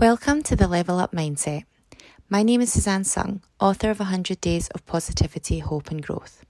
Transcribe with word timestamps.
Welcome 0.00 0.44
to 0.44 0.54
the 0.54 0.68
Level 0.68 1.00
Up 1.00 1.10
Mindset. 1.10 1.64
My 2.30 2.44
name 2.44 2.60
is 2.60 2.72
Suzanne 2.72 3.02
Sung, 3.02 3.42
author 3.58 3.90
of 3.90 3.98
100 3.98 4.40
Days 4.40 4.68
of 4.68 4.86
Positivity, 4.86 5.58
Hope 5.58 5.90
and 5.90 6.00
Growth. 6.00 6.44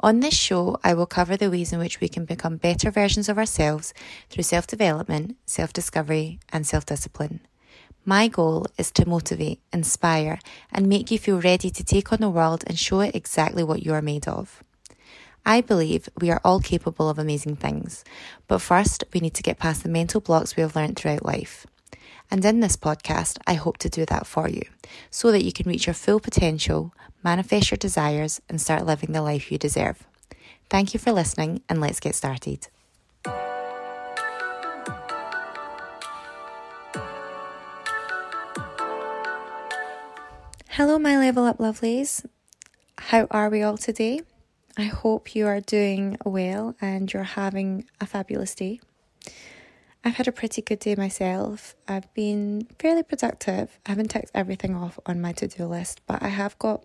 On 0.00 0.20
this 0.20 0.34
show, 0.34 0.76
I 0.84 0.92
will 0.92 1.06
cover 1.06 1.34
the 1.34 1.50
ways 1.50 1.72
in 1.72 1.78
which 1.78 2.00
we 2.00 2.08
can 2.10 2.26
become 2.26 2.58
better 2.58 2.90
versions 2.90 3.30
of 3.30 3.38
ourselves 3.38 3.94
through 4.28 4.42
self 4.42 4.66
development, 4.66 5.38
self 5.46 5.72
discovery, 5.72 6.40
and 6.52 6.66
self 6.66 6.84
discipline. 6.84 7.40
My 8.04 8.28
goal 8.28 8.66
is 8.76 8.90
to 8.90 9.08
motivate, 9.08 9.60
inspire, 9.72 10.38
and 10.70 10.86
make 10.86 11.10
you 11.10 11.18
feel 11.18 11.40
ready 11.40 11.70
to 11.70 11.82
take 11.82 12.12
on 12.12 12.20
the 12.20 12.28
world 12.28 12.64
and 12.66 12.78
show 12.78 13.00
it 13.00 13.16
exactly 13.16 13.64
what 13.64 13.82
you 13.82 13.94
are 13.94 14.02
made 14.02 14.28
of. 14.28 14.62
I 15.46 15.62
believe 15.62 16.10
we 16.20 16.30
are 16.30 16.42
all 16.44 16.60
capable 16.60 17.08
of 17.08 17.18
amazing 17.18 17.56
things, 17.56 18.04
but 18.46 18.60
first 18.60 19.04
we 19.14 19.20
need 19.20 19.32
to 19.36 19.42
get 19.42 19.58
past 19.58 19.84
the 19.84 19.88
mental 19.88 20.20
blocks 20.20 20.54
we 20.54 20.60
have 20.60 20.76
learned 20.76 20.98
throughout 20.98 21.24
life. 21.24 21.66
And 22.30 22.44
in 22.44 22.60
this 22.60 22.76
podcast, 22.76 23.38
I 23.46 23.54
hope 23.54 23.78
to 23.78 23.88
do 23.88 24.04
that 24.06 24.26
for 24.26 24.48
you 24.48 24.62
so 25.10 25.30
that 25.30 25.44
you 25.44 25.52
can 25.52 25.68
reach 25.68 25.86
your 25.86 25.94
full 25.94 26.20
potential, 26.20 26.92
manifest 27.22 27.70
your 27.70 27.78
desires, 27.78 28.40
and 28.48 28.60
start 28.60 28.86
living 28.86 29.12
the 29.12 29.22
life 29.22 29.52
you 29.52 29.58
deserve. 29.58 30.04
Thank 30.68 30.94
you 30.94 31.00
for 31.00 31.12
listening, 31.12 31.62
and 31.68 31.80
let's 31.80 32.00
get 32.00 32.14
started. 32.14 32.68
Hello, 40.68 40.98
my 40.98 41.16
level 41.16 41.44
up 41.44 41.58
lovelies. 41.58 42.26
How 42.98 43.28
are 43.30 43.48
we 43.48 43.62
all 43.62 43.76
today? 43.76 44.22
I 44.76 44.84
hope 44.84 45.36
you 45.36 45.46
are 45.46 45.60
doing 45.60 46.16
well 46.24 46.74
and 46.80 47.12
you're 47.12 47.22
having 47.22 47.84
a 48.00 48.06
fabulous 48.06 48.56
day. 48.56 48.80
I've 50.06 50.16
had 50.16 50.28
a 50.28 50.32
pretty 50.32 50.60
good 50.60 50.80
day 50.80 50.94
myself. 50.96 51.74
I've 51.88 52.12
been 52.12 52.68
fairly 52.78 53.02
productive. 53.02 53.78
I 53.86 53.90
haven't 53.90 54.08
ticked 54.08 54.30
everything 54.34 54.74
off 54.74 55.00
on 55.06 55.22
my 55.22 55.32
to 55.32 55.48
do 55.48 55.64
list, 55.64 56.02
but 56.06 56.22
I 56.22 56.28
have 56.28 56.58
got 56.58 56.84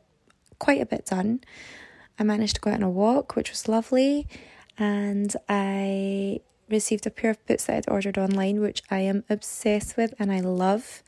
quite 0.57 0.81
a 0.81 0.85
bit 0.85 1.07
done. 1.07 1.41
I 2.17 2.23
managed 2.23 2.55
to 2.55 2.61
go 2.61 2.69
out 2.69 2.77
on 2.77 2.83
a 2.83 2.89
walk, 2.89 3.35
which 3.35 3.49
was 3.49 3.67
lovely, 3.67 4.25
and 4.77 5.35
I 5.49 6.39
received 6.69 7.05
a 7.07 7.09
pair 7.09 7.31
of 7.31 7.45
boots 7.45 7.65
that 7.65 7.75
I'd 7.75 7.89
ordered 7.91 8.17
online, 8.17 8.61
which 8.61 8.83
I 8.89 8.99
am 8.99 9.25
obsessed 9.29 9.97
with 9.97 10.13
and 10.17 10.31
I 10.31 10.39
love. 10.39 11.03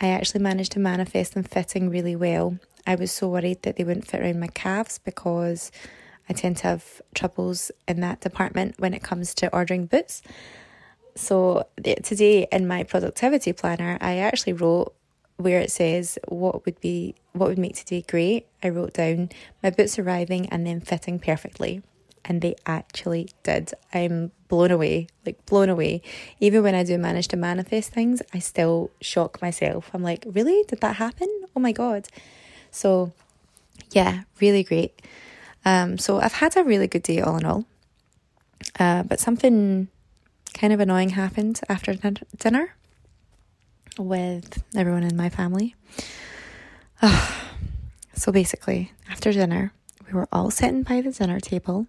I 0.00 0.08
actually 0.08 0.40
managed 0.40 0.72
to 0.72 0.78
manifest 0.78 1.34
them 1.34 1.42
fitting 1.42 1.90
really 1.90 2.16
well. 2.16 2.58
I 2.86 2.94
was 2.94 3.12
so 3.12 3.28
worried 3.28 3.62
that 3.62 3.76
they 3.76 3.84
wouldn't 3.84 4.08
fit 4.08 4.22
around 4.22 4.40
my 4.40 4.46
calves 4.48 4.98
because 4.98 5.70
I 6.28 6.32
tend 6.32 6.56
to 6.58 6.68
have 6.68 7.02
troubles 7.14 7.70
in 7.86 8.00
that 8.00 8.20
department 8.20 8.76
when 8.78 8.94
it 8.94 9.02
comes 9.02 9.34
to 9.34 9.54
ordering 9.54 9.86
boots. 9.86 10.22
So 11.14 11.66
today 11.76 12.46
in 12.50 12.66
my 12.66 12.84
productivity 12.84 13.52
planner, 13.52 13.98
I 14.00 14.18
actually 14.18 14.54
wrote 14.54 14.94
where 15.36 15.60
it 15.60 15.70
says 15.70 16.18
what 16.28 16.64
would 16.64 16.80
be 16.80 17.14
what 17.32 17.48
would 17.48 17.58
make 17.58 17.76
today 17.76 18.04
great. 18.06 18.46
I 18.62 18.68
wrote 18.68 18.94
down 18.94 19.30
my 19.62 19.70
boots 19.70 19.98
arriving 19.98 20.48
and 20.50 20.66
then 20.66 20.80
fitting 20.80 21.18
perfectly. 21.18 21.82
And 22.24 22.40
they 22.40 22.54
actually 22.66 23.30
did. 23.42 23.72
I'm 23.92 24.30
blown 24.46 24.70
away, 24.70 25.08
like 25.26 25.44
blown 25.46 25.68
away. 25.68 26.02
Even 26.38 26.62
when 26.62 26.74
I 26.74 26.84
do 26.84 26.96
manage 26.96 27.26
to 27.28 27.36
manifest 27.36 27.90
things, 27.90 28.22
I 28.32 28.38
still 28.38 28.92
shock 29.00 29.42
myself. 29.42 29.90
I'm 29.92 30.04
like, 30.04 30.24
really? 30.28 30.62
Did 30.68 30.80
that 30.82 30.96
happen? 30.96 31.28
Oh 31.56 31.60
my 31.60 31.72
God. 31.72 32.06
So, 32.70 33.12
yeah, 33.90 34.22
really 34.40 34.62
great. 34.62 35.02
Um, 35.64 35.98
so, 35.98 36.20
I've 36.20 36.34
had 36.34 36.56
a 36.56 36.62
really 36.62 36.86
good 36.86 37.02
day 37.02 37.20
all 37.20 37.38
in 37.38 37.44
all. 37.44 37.64
Uh, 38.78 39.02
but 39.02 39.18
something 39.18 39.88
kind 40.52 40.72
of 40.72 40.80
annoying 40.80 41.10
happened 41.10 41.60
after 41.68 41.94
dinner 42.36 42.74
with 43.98 44.62
everyone 44.74 45.02
in 45.02 45.16
my 45.16 45.28
family. 45.28 45.74
Ah, 47.02 47.50
so 48.14 48.32
basically, 48.32 48.92
after 49.10 49.32
dinner, 49.32 49.72
we 50.06 50.12
were 50.12 50.28
all 50.32 50.50
sitting 50.50 50.82
by 50.82 51.00
the 51.00 51.10
dinner 51.10 51.40
table. 51.40 51.86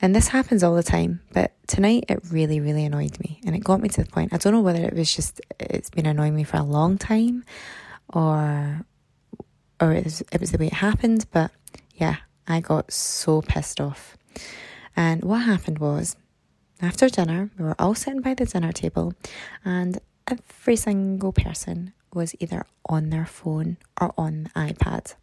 And 0.00 0.14
this 0.14 0.28
happens 0.28 0.62
all 0.62 0.74
the 0.74 0.82
time, 0.82 1.20
but 1.32 1.52
tonight 1.66 2.04
it 2.08 2.20
really, 2.30 2.60
really 2.60 2.84
annoyed 2.84 3.18
me. 3.20 3.40
And 3.46 3.56
it 3.56 3.64
got 3.64 3.80
me 3.80 3.88
to 3.90 4.04
the 4.04 4.10
point. 4.10 4.34
I 4.34 4.36
don't 4.36 4.52
know 4.52 4.60
whether 4.60 4.84
it 4.84 4.94
was 4.94 5.14
just, 5.14 5.40
it's 5.58 5.90
been 5.90 6.06
annoying 6.06 6.36
me 6.36 6.44
for 6.44 6.58
a 6.58 6.62
long 6.62 6.98
time 6.98 7.44
or 8.12 8.84
or 9.80 9.92
it 9.92 10.04
was, 10.04 10.22
it 10.32 10.40
was 10.40 10.52
the 10.52 10.58
way 10.58 10.68
it 10.68 10.72
happened, 10.74 11.26
but 11.32 11.50
yeah, 11.94 12.16
I 12.48 12.60
got 12.60 12.92
so 12.92 13.42
pissed 13.42 13.80
off. 13.80 14.16
And 14.96 15.22
what 15.22 15.38
happened 15.38 15.78
was 15.78 16.16
after 16.80 17.08
dinner, 17.08 17.50
we 17.58 17.64
were 17.64 17.76
all 17.78 17.94
sitting 17.94 18.20
by 18.20 18.34
the 18.34 18.44
dinner 18.44 18.72
table, 18.72 19.14
and 19.64 19.98
every 20.28 20.76
single 20.76 21.32
person 21.32 21.92
was 22.12 22.34
either 22.40 22.66
on 22.86 23.10
their 23.10 23.26
phone 23.26 23.76
or 24.00 24.12
on 24.18 24.44
the 24.44 24.50
iPad. 24.50 25.14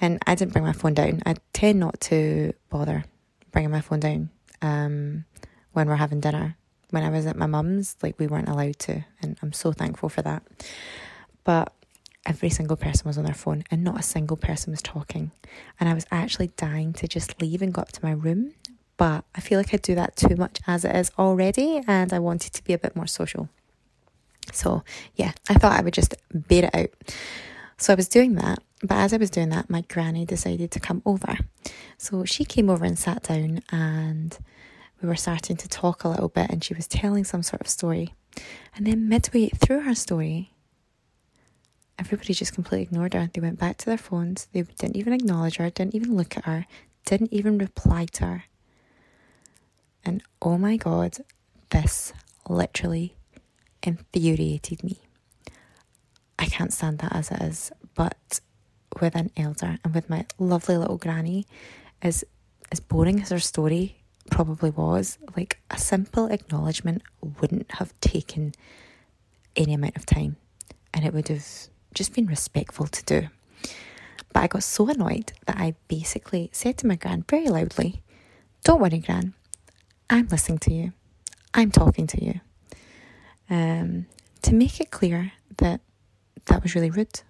And 0.00 0.22
I 0.26 0.34
didn't 0.34 0.52
bring 0.52 0.64
my 0.64 0.72
phone 0.72 0.94
down. 0.94 1.22
I 1.24 1.36
tend 1.52 1.80
not 1.80 2.00
to 2.02 2.52
bother 2.68 3.04
bringing 3.52 3.70
my 3.70 3.80
phone 3.80 4.00
down 4.00 4.30
um, 4.60 5.24
when 5.72 5.88
we're 5.88 5.96
having 5.96 6.20
dinner. 6.20 6.56
When 6.90 7.02
I 7.02 7.08
was 7.10 7.26
at 7.26 7.36
my 7.36 7.46
mum's, 7.46 7.96
like 8.02 8.18
we 8.18 8.26
weren't 8.26 8.48
allowed 8.48 8.78
to, 8.80 9.04
and 9.22 9.36
I'm 9.42 9.52
so 9.52 9.72
thankful 9.72 10.08
for 10.08 10.22
that. 10.22 10.42
But 11.42 11.72
every 12.26 12.50
single 12.50 12.76
person 12.76 13.06
was 13.06 13.18
on 13.18 13.24
their 13.24 13.34
phone 13.34 13.64
and 13.70 13.84
not 13.84 14.00
a 14.00 14.02
single 14.02 14.36
person 14.36 14.70
was 14.70 14.82
talking. 14.82 15.30
And 15.78 15.88
I 15.88 15.94
was 15.94 16.06
actually 16.10 16.48
dying 16.56 16.92
to 16.94 17.08
just 17.08 17.40
leave 17.40 17.62
and 17.62 17.72
go 17.72 17.82
up 17.82 17.92
to 17.92 18.04
my 18.04 18.12
room 18.12 18.54
but 18.96 19.24
I 19.34 19.40
feel 19.40 19.58
like 19.58 19.74
I 19.74 19.78
do 19.78 19.94
that 19.94 20.16
too 20.16 20.36
much 20.36 20.60
as 20.66 20.84
it 20.84 20.94
is 20.94 21.10
already, 21.18 21.82
and 21.86 22.12
I 22.12 22.18
wanted 22.18 22.52
to 22.54 22.64
be 22.64 22.72
a 22.72 22.78
bit 22.78 22.94
more 22.94 23.06
social. 23.06 23.48
So, 24.52 24.84
yeah, 25.16 25.32
I 25.48 25.54
thought 25.54 25.78
I 25.78 25.82
would 25.82 25.94
just 25.94 26.14
bear 26.32 26.64
it 26.66 26.74
out. 26.74 26.90
So, 27.76 27.92
I 27.92 27.96
was 27.96 28.08
doing 28.08 28.34
that, 28.34 28.60
but 28.82 28.96
as 28.96 29.12
I 29.12 29.16
was 29.16 29.30
doing 29.30 29.48
that, 29.50 29.70
my 29.70 29.80
granny 29.82 30.24
decided 30.24 30.70
to 30.72 30.80
come 30.80 31.02
over. 31.04 31.38
So, 31.98 32.24
she 32.24 32.44
came 32.44 32.70
over 32.70 32.84
and 32.84 32.98
sat 32.98 33.24
down, 33.24 33.62
and 33.70 34.38
we 35.02 35.08
were 35.08 35.16
starting 35.16 35.56
to 35.56 35.68
talk 35.68 36.04
a 36.04 36.08
little 36.08 36.28
bit, 36.28 36.50
and 36.50 36.62
she 36.62 36.74
was 36.74 36.86
telling 36.86 37.24
some 37.24 37.42
sort 37.42 37.62
of 37.62 37.68
story. 37.68 38.14
And 38.76 38.86
then, 38.86 39.08
midway 39.08 39.48
through 39.48 39.80
her 39.80 39.94
story, 39.94 40.52
everybody 41.98 42.34
just 42.34 42.54
completely 42.54 42.82
ignored 42.82 43.14
her. 43.14 43.28
They 43.32 43.40
went 43.40 43.58
back 43.58 43.78
to 43.78 43.86
their 43.86 43.98
phones, 43.98 44.46
they 44.52 44.62
didn't 44.62 44.96
even 44.96 45.12
acknowledge 45.12 45.56
her, 45.56 45.70
didn't 45.70 45.94
even 45.94 46.16
look 46.16 46.36
at 46.36 46.44
her, 46.44 46.66
didn't 47.06 47.32
even 47.32 47.58
reply 47.58 48.06
to 48.12 48.26
her. 48.26 48.44
And 50.04 50.22
oh 50.42 50.58
my 50.58 50.76
God, 50.76 51.18
this 51.70 52.12
literally 52.48 53.16
infuriated 53.82 54.84
me. 54.84 55.00
I 56.38 56.46
can't 56.46 56.72
stand 56.72 56.98
that 56.98 57.14
as 57.14 57.30
it 57.30 57.40
is, 57.42 57.72
but 57.94 58.40
with 59.00 59.14
an 59.14 59.30
elder 59.36 59.78
and 59.84 59.94
with 59.94 60.10
my 60.10 60.26
lovely 60.38 60.76
little 60.76 60.98
granny, 60.98 61.46
as 62.02 62.24
as 62.72 62.80
boring 62.80 63.20
as 63.20 63.30
her 63.30 63.38
story 63.38 63.96
probably 64.30 64.70
was, 64.70 65.18
like 65.36 65.60
a 65.70 65.78
simple 65.78 66.26
acknowledgement 66.26 67.02
wouldn't 67.40 67.70
have 67.72 67.98
taken 68.00 68.52
any 69.54 69.74
amount 69.74 69.96
of 69.96 70.06
time 70.06 70.36
and 70.92 71.04
it 71.04 71.12
would 71.12 71.28
have 71.28 71.46
just 71.92 72.14
been 72.14 72.26
respectful 72.26 72.86
to 72.86 73.04
do. 73.04 73.28
But 74.32 74.42
I 74.42 74.46
got 74.48 74.62
so 74.64 74.88
annoyed 74.88 75.32
that 75.46 75.56
I 75.58 75.74
basically 75.88 76.50
said 76.52 76.78
to 76.78 76.86
my 76.86 76.96
gran 76.96 77.24
very 77.28 77.48
loudly, 77.48 78.02
Don't 78.64 78.80
worry, 78.80 78.98
gran, 78.98 79.34
I'm 80.10 80.28
listening 80.28 80.58
to 80.58 80.72
you. 80.72 80.92
I'm 81.52 81.70
talking 81.70 82.06
to 82.08 82.24
you. 82.24 82.40
Um, 83.48 84.06
to 84.42 84.54
make 84.54 84.80
it 84.80 84.90
clear 84.90 85.32
that 85.58 85.80
that 86.46 86.62
was 86.62 86.74
really 86.74 86.90
rude. 86.90 87.20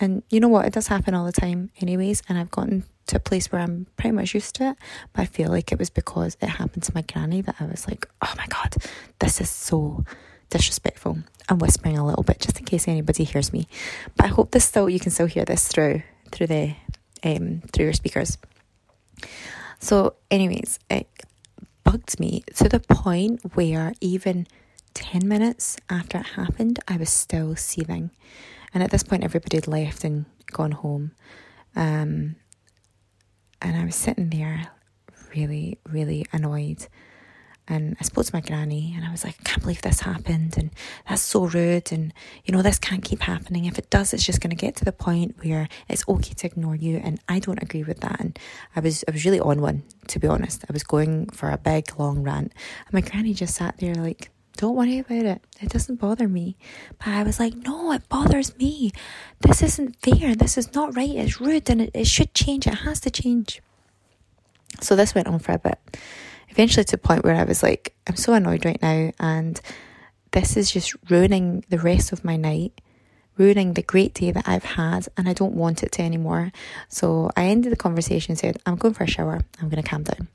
And 0.00 0.22
you 0.30 0.40
know 0.40 0.48
what? 0.48 0.66
It 0.66 0.72
does 0.72 0.88
happen 0.88 1.14
all 1.14 1.24
the 1.24 1.32
time, 1.32 1.70
anyways. 1.80 2.22
And 2.28 2.38
I've 2.38 2.50
gotten 2.50 2.84
to 3.06 3.16
a 3.16 3.20
place 3.20 3.52
where 3.52 3.60
I'm 3.60 3.86
pretty 3.96 4.14
much 4.14 4.34
used 4.34 4.54
to 4.56 4.70
it. 4.70 4.76
But 5.12 5.22
I 5.22 5.24
feel 5.26 5.48
like 5.50 5.70
it 5.70 5.78
was 5.78 5.90
because 5.90 6.36
it 6.40 6.48
happened 6.48 6.82
to 6.84 6.92
my 6.94 7.02
granny 7.02 7.40
that 7.42 7.56
I 7.60 7.66
was 7.66 7.86
like, 7.86 8.08
oh 8.20 8.32
my 8.36 8.46
God, 8.46 8.74
this 9.18 9.40
is 9.40 9.50
so 9.50 10.04
disrespectful. 10.50 11.18
I'm 11.48 11.58
whispering 11.58 11.98
a 11.98 12.06
little 12.06 12.22
bit 12.22 12.40
just 12.40 12.58
in 12.58 12.64
case 12.64 12.88
anybody 12.88 13.24
hears 13.24 13.52
me. 13.52 13.68
But 14.16 14.26
I 14.26 14.28
hope 14.28 14.50
this 14.50 14.64
still, 14.64 14.88
you 14.88 15.00
can 15.00 15.10
still 15.10 15.26
hear 15.26 15.44
this 15.44 15.68
through, 15.68 16.02
through 16.30 16.48
the, 16.48 16.74
um, 17.22 17.62
through 17.72 17.86
your 17.86 17.92
speakers. 17.92 18.38
So, 19.78 20.14
anyways, 20.30 20.78
it, 20.90 21.08
bugged 21.84 22.18
me 22.20 22.44
to 22.56 22.68
the 22.68 22.80
point 22.80 23.54
where 23.54 23.92
even 24.00 24.46
10 24.94 25.26
minutes 25.26 25.76
after 25.88 26.18
it 26.18 26.26
happened, 26.26 26.80
I 26.88 26.96
was 26.96 27.10
still 27.10 27.56
seething. 27.56 28.10
And 28.74 28.82
at 28.82 28.90
this 28.90 29.02
point, 29.02 29.24
everybody 29.24 29.56
had 29.56 29.68
left 29.68 30.04
and 30.04 30.24
gone 30.50 30.72
home. 30.72 31.12
Um, 31.74 32.36
and 33.60 33.76
I 33.76 33.84
was 33.84 33.94
sitting 33.94 34.30
there 34.30 34.68
really, 35.34 35.78
really 35.88 36.26
annoyed. 36.32 36.86
And 37.68 37.96
I 38.00 38.04
spoke 38.04 38.26
to 38.26 38.34
my 38.34 38.40
granny 38.40 38.92
and 38.96 39.04
I 39.04 39.10
was 39.10 39.24
like, 39.24 39.36
I 39.40 39.42
can't 39.44 39.62
believe 39.62 39.82
this 39.82 40.00
happened 40.00 40.56
and 40.58 40.70
that's 41.08 41.22
so 41.22 41.44
rude 41.44 41.92
and 41.92 42.12
you 42.44 42.52
know, 42.52 42.60
this 42.60 42.78
can't 42.78 43.04
keep 43.04 43.22
happening. 43.22 43.66
If 43.66 43.78
it 43.78 43.88
does, 43.88 44.12
it's 44.12 44.24
just 44.24 44.40
gonna 44.40 44.56
get 44.56 44.76
to 44.76 44.84
the 44.84 44.92
point 44.92 45.36
where 45.42 45.68
it's 45.88 46.04
okay 46.08 46.34
to 46.34 46.46
ignore 46.46 46.74
you 46.74 46.96
and 46.96 47.20
I 47.28 47.38
don't 47.38 47.62
agree 47.62 47.84
with 47.84 48.00
that. 48.00 48.20
And 48.20 48.38
I 48.74 48.80
was 48.80 49.04
I 49.06 49.12
was 49.12 49.24
really 49.24 49.40
on 49.40 49.60
one, 49.60 49.84
to 50.08 50.18
be 50.18 50.26
honest. 50.26 50.64
I 50.68 50.72
was 50.72 50.82
going 50.82 51.28
for 51.30 51.50
a 51.50 51.58
big 51.58 51.98
long 51.98 52.22
rant. 52.22 52.52
And 52.86 52.92
my 52.92 53.00
granny 53.00 53.32
just 53.32 53.54
sat 53.54 53.78
there 53.78 53.94
like, 53.94 54.30
don't 54.56 54.76
worry 54.76 54.98
about 54.98 55.24
it. 55.24 55.44
It 55.60 55.70
doesn't 55.70 55.96
bother 55.96 56.28
me. 56.28 56.56
But 56.98 57.08
I 57.08 57.22
was 57.22 57.38
like, 57.40 57.54
no, 57.54 57.92
it 57.92 58.08
bothers 58.08 58.56
me. 58.58 58.92
This 59.40 59.62
isn't 59.62 59.96
fair. 60.02 60.34
This 60.34 60.58
is 60.58 60.74
not 60.74 60.94
right. 60.96 61.10
It's 61.10 61.40
rude 61.40 61.70
and 61.70 61.82
it, 61.82 61.90
it 61.94 62.06
should 62.06 62.34
change. 62.34 62.66
It 62.66 62.74
has 62.74 63.00
to 63.00 63.10
change. 63.10 63.62
So 64.80 64.96
this 64.96 65.14
went 65.14 65.28
on 65.28 65.38
for 65.38 65.52
a 65.52 65.58
bit. 65.58 65.78
Eventually 66.52 66.84
to 66.84 66.96
a 66.96 66.98
point 66.98 67.24
where 67.24 67.34
I 67.34 67.44
was 67.44 67.62
like, 67.62 67.94
I'm 68.06 68.16
so 68.16 68.34
annoyed 68.34 68.64
right 68.64 68.80
now 68.80 69.10
and 69.18 69.60
this 70.32 70.56
is 70.56 70.70
just 70.70 70.94
ruining 71.10 71.64
the 71.68 71.78
rest 71.78 72.12
of 72.12 72.24
my 72.24 72.36
night, 72.36 72.80
ruining 73.36 73.74
the 73.74 73.82
great 73.82 74.14
day 74.14 74.30
that 74.30 74.48
I've 74.48 74.64
had, 74.64 75.08
and 75.16 75.28
I 75.28 75.32
don't 75.32 75.54
want 75.54 75.82
it 75.82 75.92
to 75.92 76.02
anymore. 76.02 76.52
So 76.88 77.30
I 77.36 77.44
ended 77.44 77.72
the 77.72 77.76
conversation 77.76 78.32
and 78.32 78.38
said, 78.38 78.58
I'm 78.66 78.76
going 78.76 78.94
for 78.94 79.04
a 79.04 79.08
shower. 79.08 79.40
I'm 79.60 79.68
going 79.68 79.82
to 79.82 79.88
calm 79.88 80.02
down. 80.02 80.28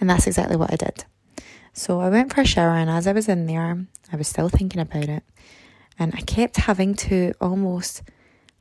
And 0.00 0.10
that's 0.10 0.26
exactly 0.26 0.56
what 0.56 0.72
I 0.72 0.76
did. 0.76 1.04
So 1.72 2.00
I 2.00 2.08
went 2.08 2.32
for 2.32 2.40
a 2.40 2.46
shower, 2.46 2.76
and 2.76 2.88
as 2.88 3.06
I 3.06 3.12
was 3.12 3.28
in 3.28 3.46
there, 3.46 3.86
I 4.12 4.16
was 4.16 4.28
still 4.28 4.48
thinking 4.48 4.80
about 4.80 5.08
it. 5.08 5.24
And 5.98 6.14
I 6.14 6.20
kept 6.20 6.56
having 6.56 6.94
to 6.94 7.34
almost 7.40 8.02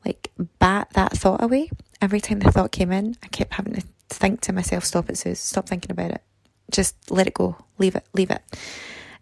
like 0.05 0.31
bat 0.59 0.89
that 0.93 1.13
thought 1.13 1.43
away. 1.43 1.69
Every 2.01 2.19
time 2.19 2.39
the 2.39 2.51
thought 2.51 2.71
came 2.71 2.91
in, 2.91 3.15
I 3.23 3.27
kept 3.27 3.53
having 3.53 3.73
to 3.75 3.83
think 4.09 4.41
to 4.41 4.53
myself, 4.53 4.85
stop 4.85 5.09
it, 5.09 5.17
Suze, 5.17 5.39
stop 5.39 5.67
thinking 5.67 5.91
about 5.91 6.11
it. 6.11 6.21
Just 6.71 7.11
let 7.11 7.27
it 7.27 7.33
go, 7.33 7.55
leave 7.77 7.95
it, 7.95 8.05
leave 8.13 8.31
it. 8.31 8.41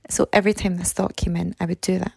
So 0.09 0.27
every 0.33 0.53
time 0.53 0.77
this 0.77 0.93
thought 0.93 1.15
came 1.15 1.35
in, 1.35 1.55
I 1.59 1.65
would 1.65 1.81
do 1.81 1.99
that. 1.99 2.13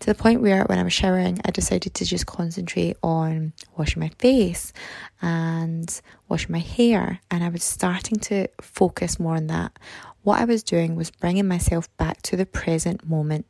To 0.00 0.06
the 0.06 0.14
point 0.14 0.40
where 0.40 0.64
when 0.64 0.78
I 0.78 0.82
was 0.82 0.92
showering, 0.92 1.40
I 1.44 1.50
decided 1.50 1.94
to 1.94 2.04
just 2.04 2.26
concentrate 2.26 2.96
on 3.02 3.52
washing 3.76 4.00
my 4.00 4.10
face 4.18 4.72
and 5.20 6.00
washing 6.28 6.52
my 6.52 6.58
hair. 6.58 7.20
And 7.30 7.44
I 7.44 7.48
was 7.48 7.64
starting 7.64 8.18
to 8.20 8.48
focus 8.60 9.18
more 9.20 9.36
on 9.36 9.48
that. 9.48 9.78
What 10.22 10.40
I 10.40 10.44
was 10.44 10.62
doing 10.62 10.94
was 10.94 11.10
bringing 11.10 11.48
myself 11.48 11.94
back 11.96 12.22
to 12.22 12.36
the 12.36 12.46
present 12.46 13.06
moment, 13.06 13.46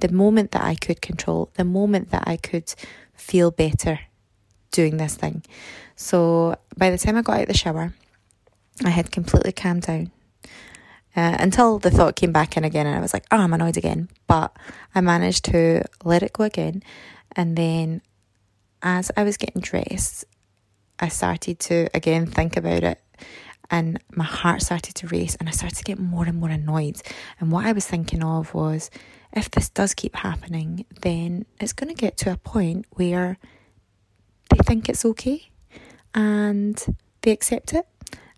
the 0.00 0.12
moment 0.12 0.50
that 0.52 0.62
I 0.62 0.74
could 0.74 1.00
control, 1.00 1.50
the 1.54 1.64
moment 1.64 2.10
that 2.10 2.24
I 2.26 2.36
could 2.36 2.74
feel 3.14 3.50
better 3.50 4.00
doing 4.70 4.96
this 4.96 5.14
thing. 5.14 5.42
So 5.96 6.56
by 6.76 6.90
the 6.90 6.98
time 6.98 7.16
I 7.16 7.22
got 7.22 7.36
out 7.36 7.42
of 7.42 7.48
the 7.48 7.54
shower, 7.54 7.92
I 8.84 8.90
had 8.90 9.10
completely 9.10 9.52
calmed 9.52 9.82
down. 9.82 10.10
Uh, 11.16 11.36
until 11.40 11.78
the 11.80 11.90
thought 11.90 12.14
came 12.14 12.32
back 12.32 12.56
in 12.56 12.64
again, 12.64 12.86
and 12.86 12.96
I 12.96 13.00
was 13.00 13.12
like, 13.12 13.26
oh, 13.32 13.38
I'm 13.38 13.52
annoyed 13.52 13.76
again. 13.76 14.08
But 14.28 14.56
I 14.94 15.00
managed 15.00 15.44
to 15.46 15.82
let 16.04 16.22
it 16.22 16.32
go 16.32 16.44
again. 16.44 16.82
And 17.34 17.56
then 17.56 18.00
as 18.82 19.10
I 19.16 19.24
was 19.24 19.36
getting 19.36 19.60
dressed, 19.60 20.24
I 21.00 21.08
started 21.08 21.58
to 21.60 21.88
again 21.94 22.26
think 22.26 22.56
about 22.56 22.84
it. 22.84 23.00
And 23.72 24.00
my 24.14 24.24
heart 24.24 24.62
started 24.62 24.94
to 24.96 25.06
race, 25.08 25.36
and 25.36 25.48
I 25.48 25.52
started 25.52 25.78
to 25.78 25.84
get 25.84 25.98
more 25.98 26.24
and 26.24 26.38
more 26.38 26.48
annoyed. 26.48 27.00
And 27.38 27.52
what 27.52 27.66
I 27.66 27.72
was 27.72 27.86
thinking 27.86 28.22
of 28.22 28.52
was 28.54 28.90
if 29.32 29.50
this 29.50 29.68
does 29.68 29.94
keep 29.94 30.16
happening, 30.16 30.86
then 31.02 31.46
it's 31.60 31.72
going 31.72 31.94
to 31.94 32.00
get 32.00 32.16
to 32.18 32.32
a 32.32 32.36
point 32.36 32.86
where 32.90 33.38
they 34.50 34.58
think 34.58 34.88
it's 34.88 35.04
okay 35.04 35.50
and 36.14 36.96
they 37.22 37.30
accept 37.30 37.72
it. 37.72 37.86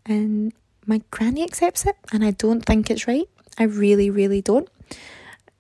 And 0.04 0.52
my 0.86 1.02
granny 1.10 1.42
accepts 1.42 1.86
it, 1.86 1.96
and 2.12 2.24
I 2.24 2.32
don't 2.32 2.62
think 2.62 2.90
it's 2.90 3.06
right. 3.06 3.28
I 3.58 3.64
really, 3.64 4.10
really 4.10 4.40
don't. 4.40 4.68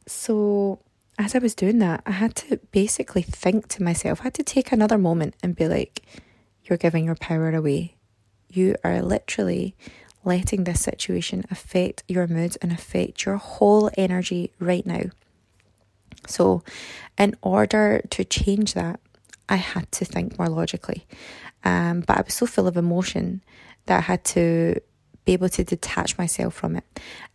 So, 0.06 0.80
as 1.18 1.34
I 1.34 1.38
was 1.38 1.54
doing 1.54 1.78
that, 1.78 2.02
I 2.06 2.12
had 2.12 2.34
to 2.36 2.56
basically 2.72 3.22
think 3.22 3.68
to 3.68 3.82
myself, 3.82 4.20
I 4.20 4.24
had 4.24 4.34
to 4.34 4.42
take 4.42 4.72
another 4.72 4.98
moment 4.98 5.34
and 5.42 5.54
be 5.54 5.68
like, 5.68 6.02
you're 6.64 6.78
giving 6.78 7.04
your 7.04 7.14
power 7.14 7.50
away. 7.50 7.96
You 8.48 8.76
are 8.84 9.02
literally 9.02 9.74
letting 10.24 10.64
this 10.64 10.80
situation 10.80 11.44
affect 11.50 12.04
your 12.08 12.26
mood 12.26 12.56
and 12.62 12.72
affect 12.72 13.24
your 13.24 13.36
whole 13.36 13.90
energy 13.96 14.52
right 14.58 14.86
now. 14.86 15.02
So, 16.26 16.62
in 17.18 17.36
order 17.42 18.02
to 18.10 18.24
change 18.24 18.74
that, 18.74 19.00
I 19.48 19.56
had 19.56 19.90
to 19.92 20.04
think 20.04 20.38
more 20.38 20.48
logically. 20.48 21.06
Um, 21.64 22.00
but 22.00 22.16
I 22.16 22.22
was 22.22 22.34
so 22.34 22.46
full 22.46 22.66
of 22.66 22.76
emotion 22.76 23.42
that 23.86 23.98
I 23.98 24.02
had 24.02 24.24
to 24.24 24.80
be 25.24 25.32
able 25.32 25.48
to 25.48 25.64
detach 25.64 26.18
myself 26.18 26.54
from 26.54 26.76
it. 26.76 26.84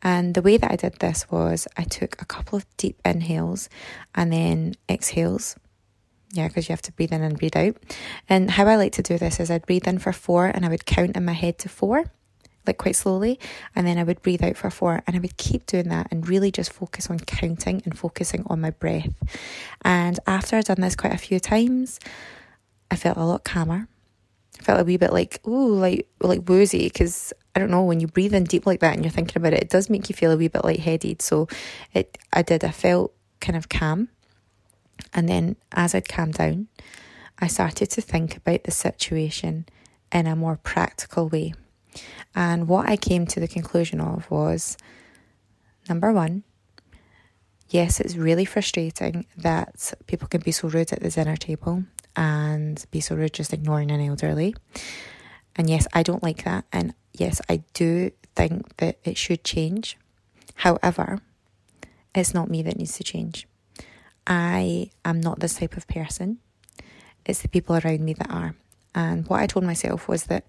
And 0.01 0.34
the 0.34 0.42
way 0.42 0.57
that 0.57 0.72
I 0.72 0.75
did 0.75 0.95
this 1.00 1.30
was 1.31 1.68
I 1.78 1.84
took 1.84 2.22
a 2.22 2.25
couple 2.25 2.57
of 2.57 2.66
deep 2.78 3.00
inhales 3.06 3.69
and 4.13 4.31
then 4.31 4.75
exhales. 4.89 5.56
Yeah, 6.34 6.48
because 6.50 6.68
you 6.68 6.74
have 6.74 6.81
to 6.84 6.92
breathe 6.92 7.13
in 7.13 7.24
and 7.24 7.38
breathe 7.38 7.56
out. 7.56 7.78
And 8.28 8.51
how 8.51 8.68
I 8.68 8.75
like 8.75 8.92
to 8.94 9.01
do 9.01 9.18
this 9.18 9.39
is 9.39 9.50
I'd 9.50 9.66
breathe 9.66 9.88
in 9.88 10.00
for 10.00 10.12
four 10.12 10.48
and 10.48 10.66
I 10.66 10.69
would 10.69 10.86
count 10.86 11.16
in 11.16 11.24
my 11.24 11.31
head 11.31 11.57
to 11.60 11.69
four, 11.69 12.04
like 12.66 12.78
quite 12.78 12.98
slowly. 12.98 13.39
And 13.75 13.88
then 13.88 13.98
I 13.98 14.04
would 14.04 14.22
breathe 14.22 14.44
out 14.44 14.57
for 14.57 14.69
four 14.69 15.01
and 15.07 15.16
I 15.16 15.19
would 15.19 15.38
keep 15.38 15.66
doing 15.66 15.88
that 15.88 16.07
and 16.12 16.28
really 16.28 16.51
just 16.51 16.74
focus 16.74 17.10
on 17.10 17.19
counting 17.19 17.81
and 17.86 17.98
focusing 17.98 18.44
on 18.48 18.60
my 18.60 18.72
breath. 18.72 19.13
And 19.84 20.19
after 20.28 20.57
I'd 20.57 20.66
done 20.66 20.81
this 20.81 20.98
quite 20.98 21.13
a 21.13 21.18
few 21.18 21.39
times, 21.39 22.00
I 22.92 22.98
felt 22.98 23.18
a 23.18 23.24
lot 23.24 23.45
calmer. 23.45 23.88
Felt 24.62 24.81
a 24.81 24.83
wee 24.83 24.98
bit 24.98 25.13
like, 25.13 25.39
ooh, 25.48 25.75
like 25.75 26.07
like 26.19 26.48
woozy 26.50 26.83
because 26.83 27.33
I 27.56 27.59
don't 27.59 27.71
know, 27.71 27.83
when 27.83 28.00
you 28.00 28.07
breathe 28.07 28.33
in 28.33 28.44
deep 28.44 28.65
like 28.65 28.80
that 28.81 28.94
and 28.94 29.04
you're 29.04 29.12
thinking 29.12 29.38
about 29.38 29.54
it, 29.54 29.63
it 29.63 29.69
does 29.69 29.89
make 29.89 30.09
you 30.09 30.15
feel 30.15 30.31
a 30.31 30.38
wee 30.38 30.48
bit 30.48 30.63
lightheaded. 30.63 31.21
So 31.21 31.48
it 31.94 32.18
I 32.33 32.42
did, 32.42 32.63
I 32.63 32.71
felt 32.71 33.13
kind 33.39 33.56
of 33.56 33.69
calm. 33.69 34.09
And 35.13 35.30
then 35.30 35.56
as 35.71 35.94
I'd 35.95 36.09
calmed 36.09 36.36
down, 36.36 36.68
I 37.39 37.48
started 37.48 37.89
to 37.92 38.01
think 38.01 38.36
about 38.36 38.63
the 38.63 38.71
situation 38.71 39.68
in 40.12 40.27
a 40.27 40.36
more 40.36 40.57
practical 40.57 41.30
way. 41.30 41.53
And 42.36 42.68
what 42.68 42.89
I 42.89 42.98
came 42.98 43.25
to 43.27 43.39
the 43.39 43.48
conclusion 43.48 44.00
of 44.00 44.30
was 44.30 44.77
number 45.88 46.12
one, 46.12 46.44
yes, 47.69 48.00
it's 48.00 48.15
really 48.15 48.45
frustrating 48.45 49.25
that 49.38 49.94
people 50.07 50.27
can 50.27 50.42
be 50.42 50.51
so 50.51 50.68
rude 50.68 50.94
at 50.94 51.01
the 51.01 51.10
dinner 51.10 51.36
table 51.36 51.83
and 52.17 52.83
be 52.89 52.99
so 52.99 53.15
rude 53.15 53.33
just 53.33 53.53
ignoring 53.53 53.91
an 53.91 54.01
elderly. 54.01 54.55
And 55.55 55.69
yes, 55.69 55.87
I 55.93 56.03
don't 56.03 56.23
like 56.23 56.43
that. 56.43 56.65
And 56.73 56.95
yes, 57.13 57.39
I 57.47 57.63
do 57.73 58.11
think 58.35 58.75
that 58.77 58.97
it 59.03 59.17
should 59.17 59.43
change. 59.43 59.97
However, 60.55 61.19
it's 62.15 62.33
not 62.33 62.49
me 62.49 62.63
that 62.63 62.77
needs 62.77 62.97
to 62.97 63.03
change. 63.03 63.47
I 64.25 64.89
am 65.05 65.21
not 65.21 65.39
this 65.39 65.55
type 65.55 65.77
of 65.77 65.87
person. 65.87 66.39
It's 67.23 67.41
the 67.41 67.49
people 67.49 67.75
around 67.75 68.01
me 68.01 68.13
that 68.13 68.29
are. 68.29 68.55
And 68.95 69.27
what 69.27 69.39
I 69.39 69.45
told 69.45 69.63
myself 69.63 70.07
was 70.07 70.23
that 70.25 70.45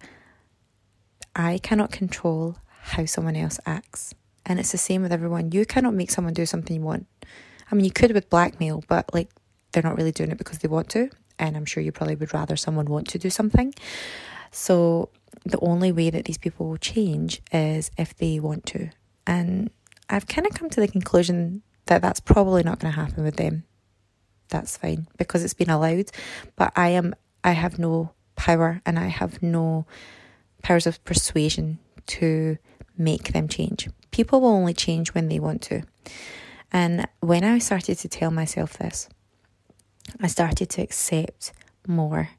I 1.37 1.59
cannot 1.59 1.93
control 1.93 2.57
how 2.81 3.05
someone 3.05 3.37
else 3.37 3.61
acts. 3.67 4.15
And 4.47 4.59
it's 4.59 4.73
the 4.73 4.79
same 4.79 5.03
with 5.03 5.13
everyone. 5.13 5.53
You 5.53 5.67
cannot 5.67 5.93
make 5.93 6.11
someone 6.11 6.33
do 6.33 6.47
something 6.47 6.77
you 6.77 6.83
want. 6.83 7.07
I 7.71 7.75
mean, 7.75 7.85
you 7.85 7.91
could 7.91 8.13
with 8.13 8.31
blackmail, 8.31 8.83
but 8.89 9.13
like 9.13 9.29
they're 9.73 9.83
not 9.83 9.99
really 9.99 10.13
doing 10.13 10.31
it 10.31 10.39
because 10.39 10.59
they 10.59 10.69
want 10.69 10.89
to. 10.91 11.11
And 11.39 11.57
I'm 11.57 11.65
sure 11.65 11.83
you 11.83 11.93
probably 11.93 12.17
would 12.17 12.35
rather 12.35 12.57
someone 12.57 12.87
want 12.87 13.09
to 13.09 13.19
do 13.19 13.31
something. 13.31 13.75
So 14.51 15.11
the 15.45 15.61
only 15.61 15.93
way 15.93 16.11
that 16.11 16.25
these 16.25 16.39
people 16.39 16.69
will 16.69 16.79
change 16.79 17.41
is 17.53 17.91
if 17.97 18.17
they 18.17 18.41
want 18.41 18.67
to. 18.67 18.91
And 19.27 19.71
I've 20.09 20.27
kind 20.27 20.47
of 20.47 20.55
come 20.55 20.71
to 20.71 20.81
the 20.81 20.89
conclusion 20.89 21.63
that 21.87 22.03
that's 22.03 22.21
probably 22.21 22.63
not 22.63 22.79
going 22.79 22.93
to 22.93 23.01
happen 23.01 23.25
with 23.25 23.37
them. 23.37 23.65
That's 24.49 24.77
fine 24.77 25.07
because 25.19 25.45
it's 25.45 25.55
been 25.55 25.71
allowed, 25.71 26.11
but 26.57 26.73
I 26.75 26.89
am 26.91 27.15
I 27.45 27.53
have 27.53 27.79
no 27.79 28.13
power 28.37 28.81
and 28.87 28.99
I 28.99 29.07
have 29.07 29.43
no 29.43 29.87
powers 30.63 30.87
of 30.87 31.05
persuasion 31.05 31.79
to 32.07 32.57
make 32.97 33.33
them 33.33 33.49
change. 33.49 33.89
People 34.11 34.41
will 34.41 34.49
only 34.49 34.75
change 34.75 35.15
when 35.15 35.29
they 35.29 35.39
want 35.39 35.63
to. 35.63 35.83
And 36.73 37.07
when 37.21 37.45
I 37.45 37.59
started 37.59 37.99
to 37.99 38.09
tell 38.09 38.31
myself 38.31 38.79
this, 38.79 39.09
I 40.21 40.27
started 40.27 40.71
to 40.71 40.83
accept 40.83 41.53
more 41.87 42.31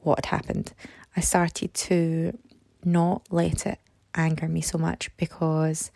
what 0.00 0.24
had 0.24 0.36
happened. 0.36 0.72
I 1.16 1.20
started 1.20 1.74
to 1.74 2.38
not 2.84 3.22
let 3.30 3.66
it 3.66 3.78
anger 4.14 4.48
me 4.48 4.60
so 4.60 4.78
much 4.78 5.10
because 5.16 5.90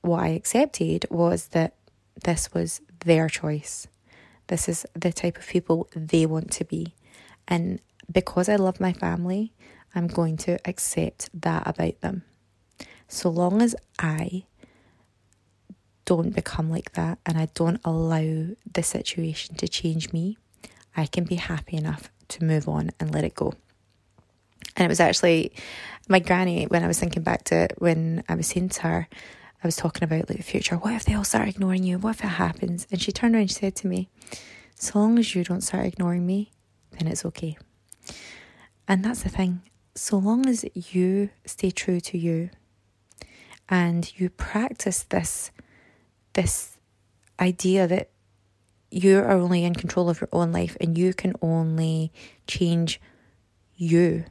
what 0.00 0.22
I 0.22 0.28
accepted 0.28 1.06
was 1.10 1.48
that 1.48 1.74
this 2.24 2.52
was 2.54 2.80
their 3.04 3.28
choice. 3.28 3.86
This 4.46 4.68
is 4.68 4.86
the 4.94 5.12
type 5.12 5.36
of 5.36 5.46
people 5.46 5.88
they 5.94 6.26
want 6.26 6.50
to 6.52 6.64
be. 6.64 6.94
And 7.48 7.80
because 8.10 8.48
I 8.48 8.56
love 8.56 8.80
my 8.80 8.92
family, 8.92 9.52
I'm 9.94 10.06
going 10.06 10.36
to 10.38 10.58
accept 10.68 11.28
that 11.42 11.66
about 11.66 12.00
them. 12.00 12.22
So 13.08 13.28
long 13.30 13.62
as 13.62 13.74
I 13.98 14.44
don't 16.06 16.34
become 16.34 16.70
like 16.70 16.92
that 16.92 17.18
and 17.26 17.36
I 17.36 17.48
don't 17.54 17.80
allow 17.84 18.46
the 18.72 18.82
situation 18.82 19.56
to 19.56 19.68
change 19.68 20.12
me, 20.12 20.38
I 20.96 21.06
can 21.06 21.24
be 21.24 21.34
happy 21.34 21.76
enough 21.76 22.10
to 22.28 22.44
move 22.44 22.68
on 22.68 22.90
and 22.98 23.12
let 23.12 23.24
it 23.24 23.34
go. 23.34 23.52
And 24.76 24.84
it 24.84 24.88
was 24.88 25.00
actually 25.00 25.52
my 26.08 26.18
granny, 26.18 26.64
when 26.64 26.84
I 26.84 26.86
was 26.86 26.98
thinking 26.98 27.22
back 27.22 27.44
to 27.44 27.56
it, 27.56 27.74
when 27.78 28.24
I 28.28 28.34
was 28.34 28.46
saying 28.46 28.70
to 28.70 28.82
her, 28.82 29.08
I 29.62 29.66
was 29.66 29.76
talking 29.76 30.04
about 30.04 30.28
like 30.28 30.38
the 30.38 30.44
future. 30.44 30.76
What 30.76 30.94
if 30.94 31.04
they 31.04 31.14
all 31.14 31.24
start 31.24 31.48
ignoring 31.48 31.82
you? 31.82 31.98
What 31.98 32.16
if 32.16 32.24
it 32.24 32.28
happens? 32.28 32.86
And 32.90 33.00
she 33.00 33.12
turned 33.12 33.34
around 33.34 33.42
and 33.42 33.50
she 33.50 33.56
said 33.56 33.76
to 33.76 33.86
me, 33.86 34.08
So 34.76 34.98
long 34.98 35.18
as 35.18 35.34
you 35.34 35.44
don't 35.44 35.62
start 35.62 35.86
ignoring 35.86 36.26
me, 36.26 36.52
then 36.92 37.08
it's 37.08 37.24
okay. 37.24 37.56
And 38.86 39.04
that's 39.04 39.22
the 39.22 39.28
thing. 39.28 39.62
So 39.94 40.18
long 40.18 40.46
as 40.46 40.64
you 40.74 41.30
stay 41.46 41.70
true 41.70 42.00
to 42.00 42.18
you 42.18 42.50
and 43.68 44.12
you 44.18 44.30
practice 44.30 45.02
this 45.02 45.50
this 46.36 46.76
idea 47.40 47.86
that 47.88 48.10
you 48.90 49.18
are 49.18 49.30
only 49.30 49.64
in 49.64 49.74
control 49.74 50.08
of 50.08 50.20
your 50.20 50.28
own 50.32 50.52
life 50.52 50.76
and 50.80 50.96
you 50.96 51.12
can 51.12 51.34
only 51.42 52.12
change 52.46 53.00
you. 53.76 54.24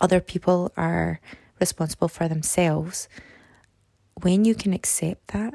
Other 0.00 0.20
people 0.20 0.72
are 0.76 1.20
responsible 1.58 2.08
for 2.08 2.28
themselves. 2.28 3.08
When 4.22 4.44
you 4.44 4.54
can 4.54 4.72
accept 4.72 5.28
that, 5.28 5.54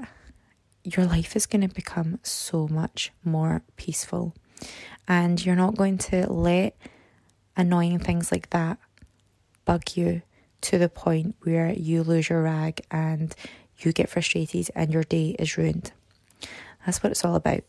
your 0.83 1.05
life 1.05 1.35
is 1.35 1.45
going 1.45 1.67
to 1.67 1.73
become 1.73 2.19
so 2.23 2.67
much 2.67 3.11
more 3.23 3.61
peaceful. 3.75 4.35
And 5.07 5.43
you're 5.43 5.55
not 5.55 5.75
going 5.75 5.97
to 6.09 6.31
let 6.31 6.75
annoying 7.55 7.99
things 7.99 8.31
like 8.31 8.49
that 8.49 8.77
bug 9.65 9.95
you 9.95 10.21
to 10.61 10.77
the 10.77 10.89
point 10.89 11.35
where 11.41 11.71
you 11.71 12.03
lose 12.03 12.29
your 12.29 12.41
rag 12.41 12.81
and 12.91 13.35
you 13.79 13.91
get 13.91 14.09
frustrated 14.09 14.69
and 14.75 14.91
your 14.91 15.03
day 15.03 15.35
is 15.39 15.57
ruined. 15.57 15.91
That's 16.85 17.01
what 17.01 17.11
it's 17.11 17.25
all 17.25 17.35
about. 17.35 17.61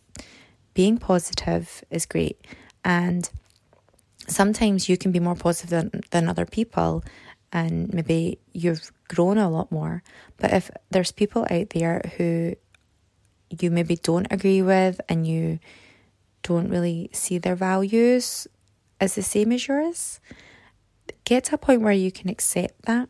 Being 0.74 0.98
positive 0.98 1.82
is 1.90 2.06
great. 2.06 2.46
And 2.84 3.28
sometimes 4.28 4.88
you 4.88 4.96
can 4.96 5.12
be 5.12 5.20
more 5.20 5.34
positive 5.34 5.70
than, 5.70 6.02
than 6.10 6.28
other 6.28 6.46
people 6.46 7.02
and 7.52 7.92
maybe 7.94 8.38
you've 8.52 8.90
grown 9.08 9.38
a 9.38 9.48
lot 9.48 9.70
more. 9.72 10.02
But 10.36 10.52
if 10.52 10.70
there's 10.90 11.12
people 11.12 11.46
out 11.50 11.70
there 11.70 12.02
who 12.16 12.54
you 13.48 13.70
maybe 13.70 13.96
don't 13.96 14.26
agree 14.30 14.62
with 14.62 15.00
and 15.08 15.26
you 15.26 15.58
don't 16.42 16.68
really 16.68 17.10
see 17.12 17.38
their 17.38 17.56
values 17.56 18.46
as 19.00 19.14
the 19.14 19.22
same 19.22 19.52
as 19.52 19.66
yours, 19.66 20.20
get 21.24 21.44
to 21.44 21.54
a 21.54 21.58
point 21.58 21.82
where 21.82 21.92
you 21.92 22.10
can 22.10 22.28
accept 22.28 22.82
that. 22.82 23.08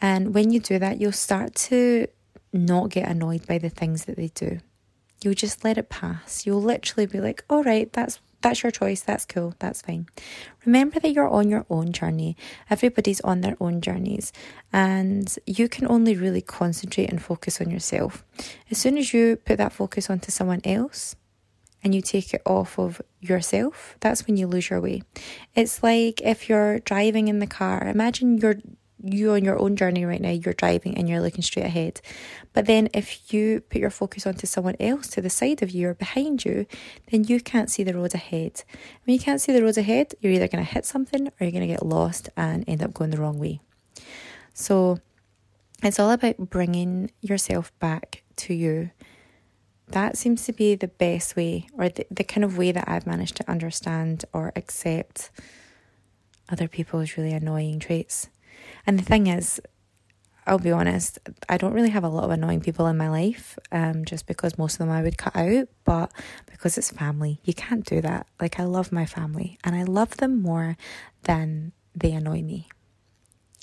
And 0.00 0.34
when 0.34 0.50
you 0.50 0.60
do 0.60 0.78
that, 0.78 1.00
you'll 1.00 1.12
start 1.12 1.54
to 1.54 2.08
not 2.52 2.90
get 2.90 3.08
annoyed 3.08 3.46
by 3.46 3.58
the 3.58 3.68
things 3.68 4.04
that 4.04 4.16
they 4.16 4.28
do. 4.28 4.60
You'll 5.22 5.34
just 5.34 5.64
let 5.64 5.78
it 5.78 5.88
pass. 5.88 6.44
You'll 6.44 6.62
literally 6.62 7.06
be 7.06 7.20
like, 7.20 7.44
all 7.48 7.62
right, 7.62 7.90
that's 7.92 8.20
that's 8.42 8.62
your 8.62 8.70
choice. 8.70 9.00
That's 9.00 9.24
cool. 9.24 9.54
That's 9.58 9.82
fine. 9.82 10.06
Remember 10.64 11.00
that 11.00 11.10
you're 11.10 11.28
on 11.28 11.48
your 11.48 11.66
own 11.70 11.92
journey. 11.92 12.36
Everybody's 12.70 13.20
on 13.22 13.40
their 13.40 13.56
own 13.60 13.80
journeys, 13.80 14.32
and 14.72 15.34
you 15.46 15.68
can 15.68 15.86
only 15.88 16.14
really 16.14 16.42
concentrate 16.42 17.10
and 17.10 17.20
focus 17.20 17.60
on 17.60 17.70
yourself. 17.70 18.24
As 18.70 18.78
soon 18.78 18.98
as 18.98 19.12
you 19.12 19.36
put 19.36 19.58
that 19.58 19.72
focus 19.72 20.10
onto 20.10 20.30
someone 20.30 20.60
else 20.64 21.16
and 21.82 21.94
you 21.94 22.02
take 22.02 22.34
it 22.34 22.42
off 22.44 22.78
of 22.78 23.00
yourself, 23.20 23.96
that's 24.00 24.26
when 24.26 24.36
you 24.36 24.46
lose 24.46 24.70
your 24.70 24.80
way. 24.80 25.02
It's 25.54 25.82
like 25.82 26.20
if 26.20 26.48
you're 26.48 26.80
driving 26.80 27.28
in 27.28 27.38
the 27.38 27.46
car, 27.46 27.82
imagine 27.88 28.38
you're 28.38 28.60
you 29.02 29.32
on 29.32 29.44
your 29.44 29.58
own 29.58 29.76
journey 29.76 30.04
right 30.04 30.20
now, 30.20 30.30
you're 30.30 30.54
driving 30.54 30.96
and 30.96 31.08
you're 31.08 31.20
looking 31.20 31.42
straight 31.42 31.66
ahead. 31.66 32.00
But 32.52 32.66
then 32.66 32.88
if 32.94 33.32
you 33.32 33.60
put 33.60 33.80
your 33.80 33.90
focus 33.90 34.26
onto 34.26 34.46
someone 34.46 34.76
else 34.80 35.08
to 35.08 35.20
the 35.20 35.30
side 35.30 35.62
of 35.62 35.70
you 35.70 35.88
or 35.88 35.94
behind 35.94 36.44
you, 36.44 36.66
then 37.10 37.24
you 37.24 37.40
can't 37.40 37.70
see 37.70 37.82
the 37.82 37.94
road 37.94 38.14
ahead. 38.14 38.62
When 39.04 39.14
you 39.14 39.20
can't 39.20 39.40
see 39.40 39.52
the 39.52 39.62
road 39.62 39.76
ahead, 39.76 40.14
you're 40.20 40.32
either 40.32 40.48
going 40.48 40.64
to 40.64 40.70
hit 40.70 40.86
something 40.86 41.28
or 41.28 41.34
you're 41.40 41.50
going 41.50 41.66
to 41.68 41.74
get 41.74 41.84
lost 41.84 42.30
and 42.36 42.64
end 42.66 42.82
up 42.82 42.94
going 42.94 43.10
the 43.10 43.18
wrong 43.18 43.38
way. 43.38 43.60
So 44.54 45.00
it's 45.82 46.00
all 46.00 46.10
about 46.10 46.50
bringing 46.50 47.10
yourself 47.20 47.78
back 47.78 48.22
to 48.36 48.54
you. 48.54 48.90
That 49.88 50.16
seems 50.16 50.44
to 50.46 50.52
be 50.52 50.74
the 50.74 50.88
best 50.88 51.36
way, 51.36 51.68
or 51.74 51.88
the, 51.90 52.06
the 52.10 52.24
kind 52.24 52.44
of 52.44 52.58
way 52.58 52.72
that 52.72 52.88
I've 52.88 53.06
managed 53.06 53.36
to 53.36 53.48
understand 53.48 54.24
or 54.32 54.52
accept 54.56 55.30
other 56.48 56.66
people's 56.66 57.16
really 57.16 57.32
annoying 57.32 57.78
traits. 57.78 58.28
And 58.86 58.98
the 58.98 59.04
thing 59.04 59.26
is, 59.26 59.60
I'll 60.46 60.58
be 60.60 60.70
honest, 60.70 61.18
I 61.48 61.56
don't 61.56 61.72
really 61.72 61.90
have 61.90 62.04
a 62.04 62.08
lot 62.08 62.24
of 62.24 62.30
annoying 62.30 62.60
people 62.60 62.86
in 62.86 62.96
my 62.96 63.08
life, 63.08 63.58
um, 63.72 64.04
just 64.04 64.26
because 64.26 64.56
most 64.56 64.74
of 64.74 64.78
them 64.78 64.90
I 64.90 65.02
would 65.02 65.18
cut 65.18 65.34
out, 65.34 65.68
but 65.84 66.12
because 66.48 66.78
it's 66.78 66.92
family, 66.92 67.40
you 67.42 67.52
can't 67.52 67.84
do 67.84 68.00
that. 68.00 68.28
Like, 68.40 68.60
I 68.60 68.64
love 68.64 68.92
my 68.92 69.06
family 69.06 69.58
and 69.64 69.74
I 69.74 69.82
love 69.82 70.18
them 70.18 70.40
more 70.40 70.76
than 71.24 71.72
they 71.96 72.12
annoy 72.12 72.42
me, 72.42 72.68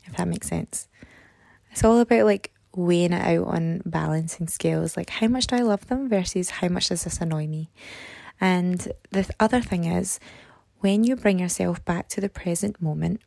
if 0.05 0.17
that 0.17 0.27
makes 0.27 0.49
sense. 0.49 0.89
It's 1.71 1.85
all 1.85 2.01
about 2.01 2.25
like 2.25 2.51
weighing 2.75 3.13
it 3.13 3.21
out 3.21 3.47
on 3.47 3.81
balancing 3.85 4.47
scales, 4.47 4.97
like 4.97 5.09
how 5.09 5.27
much 5.27 5.47
do 5.47 5.55
I 5.55 5.61
love 5.61 5.87
them 5.87 6.09
versus 6.09 6.49
how 6.49 6.67
much 6.67 6.89
does 6.89 7.05
this 7.05 7.21
annoy 7.21 7.47
me. 7.47 7.69
And 8.41 8.91
the 9.11 9.29
other 9.39 9.61
thing 9.61 9.85
is, 9.85 10.19
when 10.79 11.05
you 11.05 11.15
bring 11.15 11.39
yourself 11.39 11.83
back 11.85 12.09
to 12.09 12.19
the 12.19 12.29
present 12.29 12.81
moment, 12.81 13.21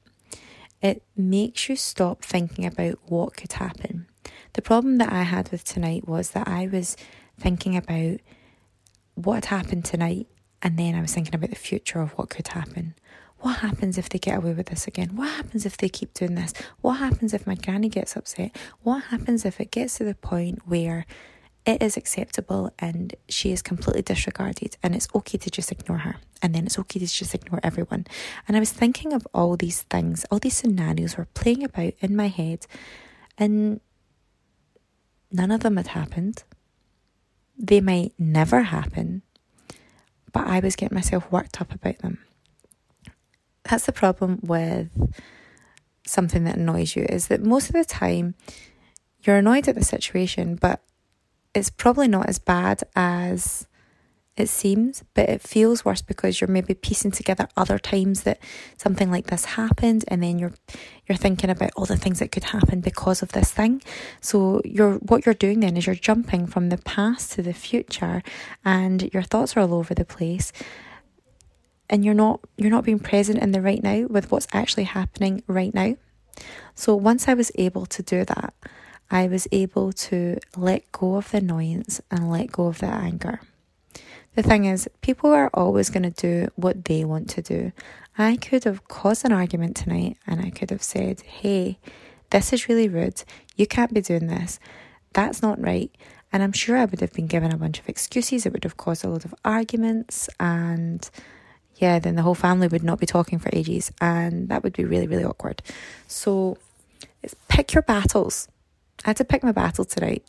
it 0.83 1.03
makes 1.17 1.69
you 1.69 1.77
stop 1.77 2.23
thinking 2.23 2.67
about 2.67 2.99
what 3.07 3.37
could 3.37 3.53
happen. 3.55 4.07
The 4.53 4.63
problem 4.63 4.99
that 4.99 5.13
I 5.13 5.23
had 5.23 5.51
with 5.51 5.65
tonight 5.65 6.09
was 6.09 6.31
that 6.31 6.49
I 6.49 6.67
was 6.67 6.97
thinking 7.39 7.77
about 7.77 8.21
what 9.15 9.37
had 9.37 9.45
happened 9.47 9.85
tonight, 9.85 10.27
and 10.63 10.79
then 10.79 10.95
I 10.95 11.01
was 11.01 11.15
thinking 11.15 11.35
about 11.35 11.51
the 11.51 11.57
future 11.57 12.01
of 12.01 12.13
what 12.13 12.31
could 12.31 12.49
happen. 12.49 12.95
What 13.39 13.59
happens 13.59 13.99
if 13.99 14.09
they 14.09 14.19
get 14.19 14.39
away 14.39 14.55
with 14.55 14.67
this 14.67 14.87
again? 14.87 15.15
What 15.15 15.29
happens 15.29 15.67
if 15.67 15.77
they 15.77 15.89
keep 15.89 16.15
doing 16.15 16.35
this? 16.35 16.53
What 16.81 16.95
happens 16.95 17.35
if 17.35 17.47
my 17.47 17.55
granny 17.55 17.89
gets 17.89 18.17
upset? 18.17 18.57
What 18.83 19.05
happens 19.05 19.45
if 19.45 19.61
it 19.61 19.71
gets 19.71 19.99
to 19.99 20.05
the 20.05 20.15
point 20.15 20.61
where 20.67 21.07
it 21.67 21.83
is 21.83 21.97
acceptable 21.97 22.73
and 22.79 23.15
she 23.29 23.51
is 23.51 23.61
completely 23.61 24.03
disregarded 24.03 24.77
and 24.83 24.95
it's 24.95 25.09
okay 25.15 25.37
to 25.37 25.51
just 25.51 25.73
ignore 25.73 25.99
her. 25.99 26.17
And 26.41 26.55
then 26.55 26.65
it's 26.65 26.79
okay 26.79 27.01
to 27.01 27.07
just 27.07 27.35
ignore 27.35 27.61
everyone. 27.63 28.07
And 28.47 28.57
i 28.57 28.61
was 28.61 28.73
thinking 28.73 29.13
of 29.13 29.27
all 29.35 29.57
these 29.57 29.83
things 29.83 30.25
all 30.31 30.39
these 30.39 30.57
scenarios 30.57 31.17
were 31.17 31.27
playing 31.35 31.65
about 31.65 31.95
in 32.01 32.15
my 32.15 32.29
head 32.29 32.67
and 33.37 33.81
none 35.33 35.51
of 35.51 35.61
them 35.61 35.77
had 35.77 35.89
happened. 35.89 36.45
They 37.59 37.81
might 37.81 38.13
never 38.19 38.63
happen 38.63 39.23
but 40.33 40.47
i 40.47 40.61
was 40.61 40.77
getting 40.77 40.95
myself 40.95 41.31
worked 41.33 41.61
up 41.61 41.75
about 41.75 41.99
them. 41.99 42.19
That's 43.65 43.87
the 43.87 43.93
problem 43.93 44.39
with 44.43 44.91
something 46.07 46.45
that 46.45 46.57
annoys 46.57 46.95
you 46.95 47.05
is 47.09 47.27
that 47.27 47.43
most 47.43 47.69
of 47.69 47.73
the 47.73 47.85
time 47.85 48.37
you're 49.23 49.39
annoyed 49.39 49.67
at 49.67 49.75
the 49.75 49.83
situation 49.83 50.55
but 50.55 50.81
it's 51.57 51.71
probably 51.71 52.07
not 52.07 52.29
as 52.29 52.39
bad 52.39 52.83
as 52.95 53.67
it 54.37 54.51
seems, 54.51 55.03
but 55.15 55.31
it 55.31 55.41
feels 55.41 55.83
worse 55.83 56.03
because 56.03 56.41
you're 56.41 56.49
maybe 56.49 56.75
piecing 56.75 57.11
together 57.11 57.49
other 57.57 57.79
times 57.79 58.25
that 58.25 58.39
something 58.77 59.11
like 59.11 59.29
this 59.29 59.47
happened 59.47 60.05
and 60.09 60.23
then 60.23 60.39
you're 60.39 60.53
you're 61.09 61.17
thinking 61.17 61.49
about 61.49 61.71
all 61.75 61.87
the 61.87 61.97
things 61.97 62.19
that 62.19 62.31
could 62.33 62.45
happen 62.45 62.81
because 62.83 63.23
of 63.23 63.33
this 63.33 63.51
thing. 63.51 63.83
So 64.21 64.61
you're 64.65 64.97
what 64.97 65.25
you're 65.25 65.35
doing 65.35 65.61
then 65.61 65.77
is 65.79 65.87
you're 65.87 65.95
jumping 65.95 66.47
from 66.47 66.69
the 66.69 66.77
past 66.77 67.33
to 67.33 67.43
the 67.43 67.55
future 67.55 68.23
and 68.63 69.11
your 69.15 69.23
thoughts 69.23 69.57
are 69.57 69.61
all 69.61 69.75
over 69.75 69.95
the 69.95 70.05
place 70.05 70.53
and 71.89 72.05
you're 72.05 72.13
not 72.13 72.41
you're 72.59 72.71
not 72.71 72.85
being 72.85 72.99
present 72.99 73.39
in 73.39 73.53
the 73.53 73.63
right 73.63 73.83
now 73.83 74.07
with 74.07 74.31
what's 74.31 74.49
actually 74.53 74.85
happening 74.85 75.43
right 75.47 75.73
now. 75.73 75.97
So 76.75 76.95
once 76.95 77.27
I 77.27 77.33
was 77.33 77.51
able 77.55 77.87
to 77.87 78.03
do 78.03 78.27
that, 78.27 78.53
I 79.11 79.29
was 79.29 79.47
able 79.53 79.93
to 79.93 80.39
let 80.57 80.91
go 80.93 81.17
of 81.17 81.31
the 81.31 81.39
annoyance 81.39 82.01
and 82.11 82.31
let 82.31 82.53
go 82.53 82.67
of 82.67 82.79
the 82.79 82.87
anger. 82.87 83.41
The 84.35 84.43
thing 84.43 84.67
is, 84.67 84.89
people 85.01 85.33
are 85.33 85.51
always 85.55 85.89
going 85.91 86.03
to 86.03 86.11
do 86.11 86.49
what 86.57 86.85
they 86.85 87.05
want 87.05 87.31
to 87.31 87.43
do. 87.43 87.73
I 88.19 88.37
could 88.37 88.65
have 88.65 88.87
caused 88.89 89.25
an 89.25 89.33
argument 89.33 89.77
tonight 89.77 90.19
and 90.27 90.41
I 90.41 90.51
could 90.51 90.71
have 90.71 90.83
said, 90.83 91.21
hey, 91.23 91.79
this 92.31 92.53
is 92.53 92.69
really 92.69 92.89
rude. 92.89 93.23
You 93.57 93.67
can't 93.67 93.95
be 93.95 94.01
doing 94.01 94.27
this. 94.27 94.59
That's 95.13 95.41
not 95.41 95.61
right. 95.61 95.91
And 96.33 96.43
I'm 96.43 96.53
sure 96.53 96.77
I 96.77 96.85
would 96.85 97.01
have 97.01 97.13
been 97.13 97.29
given 97.29 97.53
a 97.53 97.57
bunch 97.57 97.79
of 97.79 97.89
excuses. 97.89 98.45
It 98.45 98.53
would 98.53 98.65
have 98.65 98.77
caused 98.77 99.05
a 99.05 99.09
lot 99.09 99.25
of 99.25 99.35
arguments. 99.45 100.29
And 100.41 101.09
yeah, 101.77 101.99
then 101.99 102.17
the 102.17 102.23
whole 102.23 102.35
family 102.35 102.69
would 102.69 102.83
not 102.83 102.99
be 102.99 103.07
talking 103.07 103.39
for 103.39 103.49
ages. 103.53 103.93
And 104.01 104.49
that 104.49 104.63
would 104.63 104.75
be 104.75 104.85
really, 104.85 105.07
really 105.07 105.25
awkward. 105.25 105.63
So 106.09 106.59
it's 107.23 107.37
pick 107.49 107.73
your 107.73 107.83
battles. 107.83 108.49
I 109.05 109.11
had 109.11 109.17
to 109.19 109.25
pick 109.25 109.43
my 109.43 109.53
battle 109.53 109.85
tonight. 109.85 110.25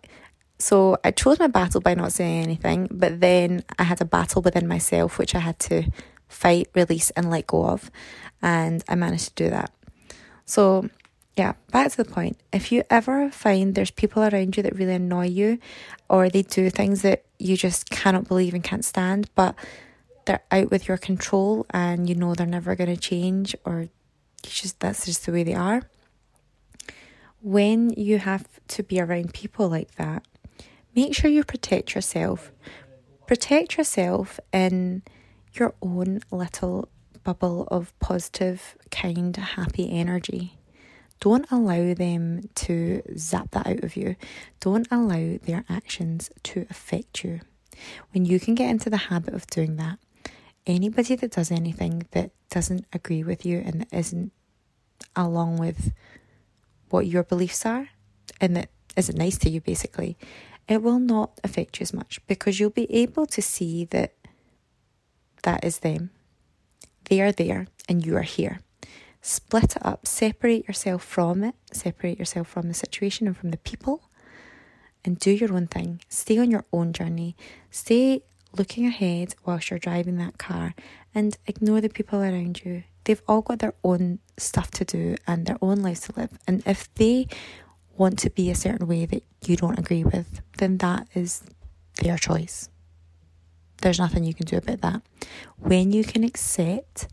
So 0.59 0.97
I 1.03 1.11
chose 1.11 1.39
my 1.39 1.47
battle 1.47 1.81
by 1.81 1.93
not 1.93 2.13
saying 2.13 2.43
anything, 2.43 2.87
but 2.89 3.21
then 3.21 3.63
I 3.77 3.83
had 3.83 4.01
a 4.01 4.05
battle 4.05 4.41
within 4.41 4.67
myself 4.67 5.17
which 5.17 5.35
I 5.35 5.39
had 5.39 5.59
to 5.59 5.83
fight, 6.27 6.67
release, 6.73 7.09
and 7.11 7.29
let 7.29 7.47
go 7.47 7.65
of. 7.65 7.91
And 8.41 8.83
I 8.87 8.95
managed 8.95 9.35
to 9.35 9.43
do 9.43 9.49
that. 9.51 9.71
So, 10.45 10.89
yeah, 11.35 11.53
back 11.71 11.91
to 11.91 11.97
the 11.97 12.05
point. 12.05 12.39
If 12.51 12.71
you 12.71 12.83
ever 12.89 13.29
find 13.29 13.75
there's 13.75 13.91
people 13.91 14.23
around 14.23 14.57
you 14.57 14.63
that 14.63 14.75
really 14.75 14.95
annoy 14.95 15.27
you, 15.27 15.59
or 16.09 16.29
they 16.29 16.41
do 16.41 16.69
things 16.69 17.03
that 17.03 17.25
you 17.37 17.55
just 17.55 17.89
cannot 17.89 18.27
believe 18.27 18.53
and 18.53 18.63
can't 18.63 18.85
stand, 18.85 19.29
but 19.35 19.55
they're 20.25 20.43
out 20.51 20.71
with 20.71 20.87
your 20.87 20.97
control 20.97 21.65
and 21.69 22.09
you 22.09 22.15
know 22.15 22.33
they're 22.33 22.47
never 22.47 22.75
going 22.75 22.93
to 22.93 22.99
change, 22.99 23.55
or 23.63 23.81
you 23.81 23.89
just 24.43 24.79
that's 24.79 25.05
just 25.05 25.25
the 25.25 25.31
way 25.31 25.43
they 25.43 25.53
are 25.53 25.83
when 27.41 27.91
you 27.91 28.19
have 28.19 28.47
to 28.69 28.83
be 28.83 28.99
around 28.99 29.33
people 29.33 29.69
like 29.69 29.95
that, 29.95 30.23
make 30.95 31.13
sure 31.15 31.29
you 31.29 31.43
protect 31.43 31.95
yourself. 31.95 32.51
Protect 33.25 33.77
yourself 33.77 34.39
in 34.53 35.03
your 35.53 35.73
own 35.81 36.21
little 36.31 36.89
bubble 37.23 37.67
of 37.69 37.97
positive, 37.99 38.77
kind, 38.89 39.35
happy 39.35 39.91
energy. 39.91 40.57
Don't 41.19 41.49
allow 41.51 41.93
them 41.93 42.49
to 42.55 43.01
zap 43.17 43.51
that 43.51 43.67
out 43.67 43.83
of 43.83 43.95
you. 43.95 44.15
Don't 44.59 44.87
allow 44.91 45.37
their 45.43 45.65
actions 45.67 46.29
to 46.43 46.65
affect 46.69 47.23
you. 47.23 47.41
When 48.13 48.25
you 48.25 48.39
can 48.39 48.55
get 48.55 48.69
into 48.69 48.89
the 48.89 48.97
habit 48.97 49.33
of 49.33 49.47
doing 49.47 49.75
that, 49.77 49.99
anybody 50.65 51.15
that 51.15 51.31
does 51.31 51.51
anything 51.51 52.07
that 52.11 52.31
doesn't 52.49 52.85
agree 52.93 53.23
with 53.23 53.45
you 53.45 53.61
and 53.65 53.85
isn't 53.91 54.31
along 55.15 55.57
with 55.57 55.91
what 56.89 57.07
your 57.07 57.23
beliefs 57.23 57.65
are 57.65 57.89
and 58.39 58.55
that 58.55 58.69
isn't 58.95 59.17
nice 59.17 59.37
to 59.39 59.49
you, 59.49 59.61
basically, 59.61 60.17
it 60.67 60.81
will 60.81 60.99
not 60.99 61.39
affect 61.43 61.79
you 61.79 61.83
as 61.83 61.93
much 61.93 62.19
because 62.27 62.59
you'll 62.59 62.69
be 62.69 62.91
able 62.91 63.25
to 63.27 63.41
see 63.41 63.85
that 63.85 64.13
that 65.43 65.63
is 65.63 65.79
them. 65.79 66.09
They 67.05 67.21
are 67.21 67.31
there 67.31 67.67
and 67.87 68.05
you 68.05 68.17
are 68.17 68.23
here. 68.23 68.59
Split 69.21 69.75
it 69.75 69.85
up, 69.85 70.05
separate 70.05 70.67
yourself 70.67 71.03
from 71.03 71.43
it, 71.43 71.55
separate 71.71 72.19
yourself 72.19 72.47
from 72.47 72.67
the 72.67 72.73
situation 72.73 73.27
and 73.27 73.35
from 73.35 73.51
the 73.51 73.57
people, 73.57 74.09
and 75.05 75.19
do 75.19 75.31
your 75.31 75.53
own 75.53 75.67
thing. 75.67 76.01
Stay 76.09 76.37
on 76.37 76.51
your 76.51 76.65
own 76.73 76.93
journey. 76.93 77.35
Stay 77.71 78.23
looking 78.57 78.85
ahead 78.85 79.35
whilst 79.45 79.69
you're 79.69 79.79
driving 79.79 80.17
that 80.17 80.37
car 80.37 80.75
and 81.17 81.35
ignore 81.47 81.81
the 81.81 81.89
people 81.89 82.19
around 82.19 82.63
you. 82.63 82.83
They've 83.05 83.23
all 83.27 83.41
got 83.41 83.57
their 83.57 83.73
own 83.83 84.19
stuff 84.37 84.69
to 84.69 84.85
do 84.85 85.15
and 85.25 85.47
their 85.47 85.57
own 85.63 85.77
lives 85.77 86.01
to 86.01 86.13
live. 86.15 86.37
And 86.47 86.61
if 86.67 86.93
they 86.93 87.25
want 87.97 88.19
to 88.19 88.29
be 88.29 88.51
a 88.51 88.55
certain 88.55 88.85
way 88.85 89.07
that 89.07 89.23
you 89.43 89.55
don't 89.57 89.79
agree 89.79 90.03
with, 90.03 90.41
then 90.59 90.77
that 90.77 91.07
is 91.15 91.41
their 92.03 92.17
choice. 92.17 92.69
There's 93.81 93.97
nothing 93.97 94.25
you 94.25 94.35
can 94.35 94.45
do 94.45 94.57
about 94.57 94.81
that. 94.81 95.01
When 95.57 95.91
you 95.91 96.03
can 96.03 96.23
accept 96.23 97.07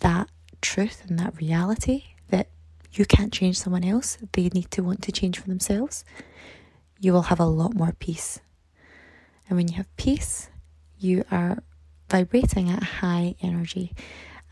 that 0.00 0.30
truth 0.62 1.02
and 1.06 1.18
that 1.18 1.36
reality 1.38 2.04
that 2.30 2.48
you 2.92 3.04
can't 3.04 3.34
change 3.34 3.58
someone 3.58 3.84
else, 3.84 4.16
they 4.32 4.48
need 4.48 4.70
to 4.70 4.82
want 4.82 5.02
to 5.02 5.12
change 5.12 5.38
for 5.38 5.48
themselves, 5.48 6.06
you 7.00 7.12
will 7.12 7.28
have 7.28 7.40
a 7.40 7.44
lot 7.44 7.74
more 7.74 7.94
peace. 7.98 8.40
And 9.46 9.58
when 9.58 9.68
you 9.68 9.76
have 9.76 9.94
peace, 9.98 10.48
you 10.98 11.22
are 11.30 11.58
vibrating 12.08 12.70
at 12.70 12.82
high 12.82 13.34
energy. 13.40 13.92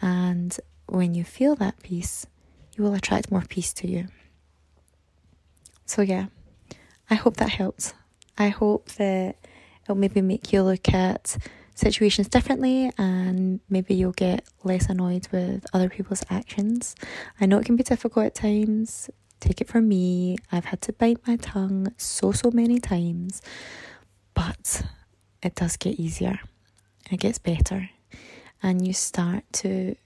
And 0.00 0.56
when 0.86 1.14
you 1.14 1.24
feel 1.24 1.54
that 1.56 1.82
peace, 1.82 2.26
you 2.76 2.84
will 2.84 2.94
attract 2.94 3.30
more 3.30 3.44
peace 3.48 3.72
to 3.74 3.88
you. 3.88 4.08
So, 5.86 6.02
yeah, 6.02 6.26
I 7.10 7.14
hope 7.14 7.36
that 7.36 7.50
helps. 7.50 7.94
I 8.36 8.48
hope 8.48 8.88
that 8.92 9.36
it'll 9.82 9.94
maybe 9.94 10.20
make 10.20 10.52
you 10.52 10.62
look 10.62 10.92
at 10.92 11.36
situations 11.74 12.28
differently 12.28 12.90
and 12.98 13.60
maybe 13.68 13.94
you'll 13.94 14.12
get 14.12 14.44
less 14.62 14.88
annoyed 14.88 15.28
with 15.32 15.66
other 15.72 15.88
people's 15.88 16.24
actions. 16.30 16.94
I 17.40 17.46
know 17.46 17.58
it 17.58 17.66
can 17.66 17.76
be 17.76 17.82
difficult 17.82 18.26
at 18.26 18.34
times. 18.34 19.10
Take 19.40 19.60
it 19.60 19.68
from 19.68 19.88
me, 19.88 20.36
I've 20.50 20.64
had 20.64 20.80
to 20.82 20.92
bite 20.92 21.26
my 21.26 21.36
tongue 21.36 21.92
so, 21.98 22.32
so 22.32 22.50
many 22.50 22.78
times, 22.78 23.42
but 24.32 24.82
it 25.42 25.54
does 25.54 25.76
get 25.76 26.00
easier. 26.00 26.40
It 27.10 27.20
gets 27.20 27.38
better, 27.38 27.90
and 28.62 28.86
you 28.86 28.92
start 28.92 29.44
to 29.54 29.96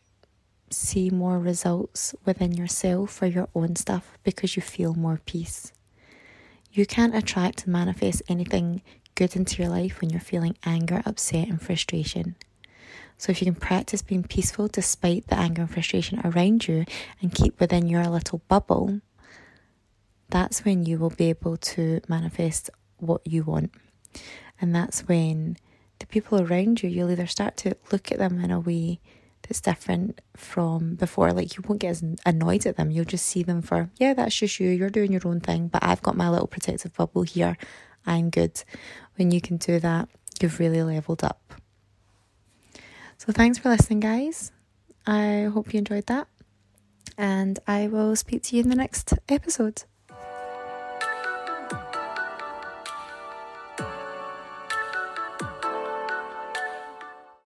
see 0.70 1.10
more 1.10 1.38
results 1.38 2.14
within 2.24 2.52
yourself 2.52 3.12
for 3.12 3.26
your 3.26 3.48
own 3.54 3.76
stuff 3.76 4.18
because 4.24 4.56
you 4.56 4.62
feel 4.62 4.94
more 4.94 5.20
peace. 5.24 5.72
You 6.72 6.86
can't 6.86 7.14
attract 7.14 7.64
and 7.64 7.72
manifest 7.72 8.22
anything 8.28 8.82
good 9.14 9.34
into 9.34 9.62
your 9.62 9.70
life 9.70 10.00
when 10.00 10.10
you're 10.10 10.20
feeling 10.20 10.56
anger, 10.64 11.02
upset, 11.06 11.48
and 11.48 11.60
frustration. 11.60 12.36
So, 13.16 13.32
if 13.32 13.40
you 13.40 13.46
can 13.46 13.60
practice 13.60 14.02
being 14.02 14.22
peaceful 14.22 14.68
despite 14.68 15.26
the 15.26 15.36
anger 15.36 15.62
and 15.62 15.70
frustration 15.70 16.20
around 16.24 16.68
you 16.68 16.84
and 17.20 17.34
keep 17.34 17.58
within 17.58 17.88
your 17.88 18.06
little 18.06 18.42
bubble, 18.48 19.00
that's 20.28 20.64
when 20.64 20.84
you 20.84 20.98
will 20.98 21.10
be 21.10 21.30
able 21.30 21.56
to 21.56 22.00
manifest 22.06 22.70
what 22.98 23.26
you 23.26 23.42
want. 23.42 23.72
And 24.60 24.74
that's 24.74 25.00
when 25.08 25.56
people 26.08 26.40
around 26.40 26.82
you, 26.82 26.88
you'll 26.88 27.10
either 27.10 27.26
start 27.26 27.56
to 27.58 27.76
look 27.92 28.10
at 28.10 28.18
them 28.18 28.42
in 28.42 28.50
a 28.50 28.60
way 28.60 29.00
that's 29.42 29.60
different 29.60 30.20
from 30.36 30.94
before. 30.94 31.32
Like 31.32 31.56
you 31.56 31.62
won't 31.66 31.80
get 31.80 31.90
as 31.90 32.04
annoyed 32.26 32.66
at 32.66 32.76
them. 32.76 32.90
You'll 32.90 33.04
just 33.04 33.26
see 33.26 33.42
them 33.42 33.62
for, 33.62 33.90
yeah, 33.96 34.14
that's 34.14 34.34
just 34.34 34.58
you. 34.60 34.70
You're 34.70 34.90
doing 34.90 35.12
your 35.12 35.26
own 35.26 35.40
thing, 35.40 35.68
but 35.68 35.84
I've 35.84 36.02
got 36.02 36.16
my 36.16 36.28
little 36.28 36.46
protective 36.46 36.94
bubble 36.94 37.22
here. 37.22 37.56
I'm 38.06 38.30
good. 38.30 38.62
When 39.16 39.30
you 39.30 39.40
can 39.40 39.56
do 39.58 39.78
that, 39.80 40.08
you've 40.40 40.58
really 40.58 40.82
leveled 40.82 41.24
up. 41.24 41.54
So 43.18 43.32
thanks 43.32 43.58
for 43.58 43.68
listening, 43.68 44.00
guys. 44.00 44.52
I 45.06 45.50
hope 45.52 45.72
you 45.72 45.78
enjoyed 45.78 46.06
that. 46.06 46.28
And 47.16 47.58
I 47.66 47.88
will 47.88 48.14
speak 48.14 48.44
to 48.44 48.56
you 48.56 48.62
in 48.62 48.68
the 48.68 48.76
next 48.76 49.12
episode. 49.28 49.82